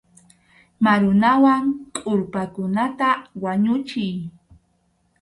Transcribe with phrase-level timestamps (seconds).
[0.83, 1.63] Marunawan
[1.95, 3.09] kʼurpakunata
[3.43, 4.15] wañuchiy.